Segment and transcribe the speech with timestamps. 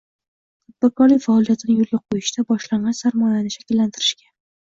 [0.69, 4.27] Tadbirkorlik faoliyatini yo‘lga qo‘yishda boshlang‘ich sarmoyani shakllantirishga